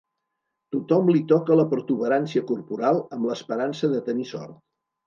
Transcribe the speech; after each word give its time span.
Tothom 0.75 1.11
li 1.17 1.21
toca 1.33 1.59
la 1.61 1.67
protuberància 1.75 2.45
corporal 2.53 3.05
amb 3.19 3.31
l'esperança 3.31 3.93
de 3.97 4.07
tenir 4.11 4.33
sort. 4.35 4.63